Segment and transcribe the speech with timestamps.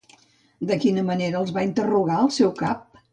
[0.71, 3.03] De quina manera els va interrogar el seu cap?